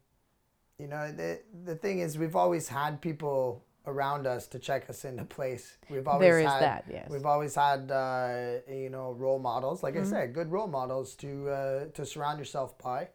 you 0.79 0.87
know, 0.87 1.11
the 1.11 1.39
the 1.63 1.75
thing 1.75 1.99
is, 1.99 2.17
we've 2.17 2.35
always 2.35 2.67
had 2.67 2.99
people 3.01 3.63
around 3.87 4.25
us 4.25 4.47
to 4.47 4.57
check 4.57 4.89
us 4.89 5.05
into 5.05 5.23
place. 5.23 5.77
We've 5.89 6.07
always 6.07 6.25
There 6.27 6.39
is 6.39 6.47
had, 6.47 6.61
that, 6.61 6.85
yes. 6.89 7.07
We've 7.09 7.25
always 7.25 7.53
had, 7.53 7.91
uh, 7.91 8.53
you 8.67 8.89
know, 8.89 9.11
role 9.11 9.37
models. 9.39 9.83
Like 9.83 9.93
Mm-hmm. 9.93 10.07
I 10.15 10.17
said, 10.21 10.33
good 10.33 10.51
role 10.51 10.67
models 10.67 11.15
to 11.17 11.49
uh, 11.49 11.85
to 11.93 12.05
surround 12.05 12.39
yourself 12.39 12.77
by. 12.79 13.09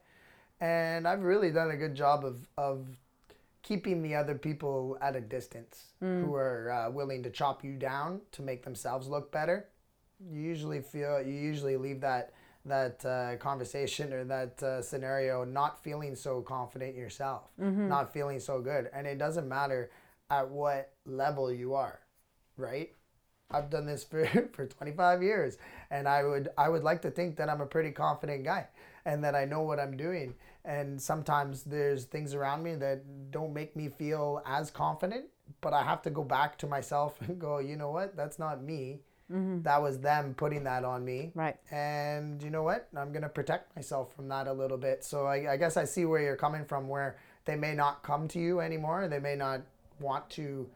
And 0.61 1.09
I've 1.09 1.25
really 1.25 1.51
done 1.51 1.71
a 1.73 1.77
good 1.77 1.95
job 1.97 2.25
of 2.25 2.47
of 2.57 2.87
keeping 3.63 4.03
the 4.03 4.15
other 4.15 4.35
people 4.37 4.97
at 5.01 5.17
a 5.17 5.21
distance 5.21 5.87
Mm. 6.03 6.25
who 6.25 6.35
are 6.35 6.71
uh, 6.73 6.91
willing 6.91 7.23
to 7.23 7.31
chop 7.31 7.63
you 7.63 7.75
down 7.77 8.21
to 8.33 8.43
make 8.43 8.63
themselves 8.65 9.07
look 9.09 9.31
better 9.31 9.69
you 10.31 10.41
usually 10.41 10.81
feel 10.81 11.21
you 11.23 11.35
usually 11.35 11.77
leave 11.77 12.01
that 12.01 12.33
that 12.65 13.05
uh, 13.07 13.37
conversation 13.37 14.13
or 14.13 14.23
that 14.25 14.63
uh, 14.63 14.83
scenario 14.83 15.45
not 15.45 15.83
feeling 15.83 16.15
so 16.15 16.43
confident 16.43 16.95
yourself 16.95 17.51
not 17.89 18.13
feeling 18.13 18.39
so 18.41 18.61
good. 18.61 18.91
And 18.93 19.07
it 19.07 19.17
doesn't 19.19 19.49
matter 19.49 19.91
at 20.31 20.49
what 20.51 20.93
level 21.07 21.51
you 21.53 21.75
are 21.75 22.01
right 22.59 22.91
I've 23.51 23.71
done 23.71 23.87
this 23.87 24.05
for, 24.05 24.27
for 24.53 24.67
25 24.67 25.23
years, 25.23 25.59
and 25.91 26.09
I 26.09 26.25
would 26.25 26.49
I 26.57 26.69
would 26.69 26.85
like 26.85 27.03
to 27.03 27.11
think 27.11 27.37
that 27.37 27.49
I'm 27.49 27.61
a 27.61 27.67
pretty 27.67 27.91
confident 27.91 28.45
guy, 28.45 28.67
and 29.05 29.23
that 29.25 29.35
I 29.35 29.45
know 29.45 29.63
what 29.63 29.81
I'm 29.81 29.97
doing. 29.97 30.35
And 30.65 31.01
sometimes 31.01 31.63
there's 31.63 32.05
things 32.05 32.35
around 32.35 32.63
me 32.63 32.75
that 32.77 33.31
don't 33.31 33.55
make 33.55 33.75
me 33.75 33.89
feel 33.89 34.43
as 34.47 34.71
confident, 34.71 35.27
but 35.61 35.73
I 35.73 35.83
have 35.83 36.03
to 36.03 36.11
go 36.11 36.23
back 36.23 36.59
to 36.59 36.67
myself 36.67 37.21
and 37.27 37.39
go, 37.39 37.59
you 37.59 37.77
know 37.77 37.91
what? 37.91 38.17
That's 38.17 38.39
not 38.39 38.63
me. 38.63 39.01
Mm-hmm. 39.33 39.63
That 39.63 39.81
was 39.81 40.01
them 40.01 40.35
putting 40.35 40.65
that 40.65 40.85
on 40.85 41.05
me. 41.05 41.31
Right. 41.35 41.57
And 41.71 42.43
you 42.43 42.51
know 42.51 42.65
what? 42.65 42.89
I'm 42.97 43.13
going 43.13 43.23
to 43.23 43.29
protect 43.29 43.75
myself 43.77 44.13
from 44.15 44.29
that 44.29 44.49
a 44.49 44.53
little 44.53 44.77
bit. 44.77 45.05
So 45.05 45.27
I, 45.27 45.53
I 45.53 45.57
guess 45.57 45.77
I 45.77 45.85
see 45.85 46.05
where 46.05 46.21
you're 46.21 46.37
coming 46.37 46.65
from, 46.65 46.89
where 46.89 47.17
they 47.45 47.55
may 47.55 47.75
not 47.75 48.03
come 48.03 48.27
to 48.29 48.41
you 48.41 48.61
anymore. 48.61 49.07
They 49.07 49.21
may 49.21 49.37
not 49.37 49.63
want 50.01 50.29
to, 50.31 50.69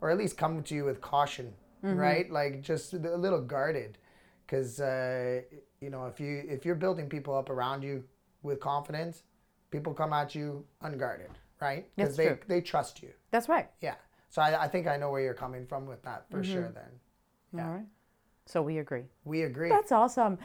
or 0.00 0.10
at 0.10 0.18
least 0.18 0.36
come 0.36 0.62
to 0.62 0.74
you 0.74 0.84
with 0.84 1.00
caution, 1.00 1.54
right? 1.84 2.30
Like 2.30 2.62
just 2.62 2.92
a 2.94 2.98
little 2.98 3.40
guarded. 3.40 3.98
Because, 4.46 4.80
uh, 4.80 5.40
you 5.80 5.90
know, 5.90 6.06
if, 6.06 6.20
you, 6.20 6.42
if 6.46 6.64
you're 6.66 6.74
building 6.74 7.08
people 7.08 7.34
up 7.34 7.48
around 7.48 7.82
you 7.82 8.04
with 8.42 8.60
confidence, 8.60 9.22
people 9.70 9.94
come 9.94 10.12
at 10.12 10.34
you 10.34 10.64
unguarded, 10.82 11.30
right? 11.60 11.86
Because 11.96 12.16
they, 12.16 12.26
true. 12.26 12.38
they 12.46 12.60
trust 12.60 13.02
you. 13.02 13.10
That's 13.30 13.48
right. 13.48 13.70
Yeah. 13.80 13.94
So 14.28 14.42
I, 14.42 14.64
I 14.64 14.68
think 14.68 14.86
I 14.86 14.96
know 14.96 15.10
where 15.10 15.22
you're 15.22 15.32
coming 15.32 15.66
from 15.66 15.86
with 15.86 16.02
that 16.02 16.26
for 16.30 16.44
sure 16.44 16.72
then. 16.74 16.90
Yeah. 17.56 17.66
All 17.66 17.74
right. 17.74 17.86
So 18.46 18.60
we 18.60 18.78
agree. 18.78 19.04
We 19.24 19.42
agree. 19.42 19.70
That's 19.70 19.92
awesome. 19.92 20.38